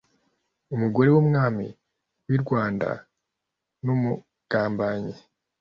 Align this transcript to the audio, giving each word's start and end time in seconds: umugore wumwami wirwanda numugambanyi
umugore 0.73 1.09
wumwami 1.11 1.65
wirwanda 2.27 2.89
numugambanyi 3.83 5.15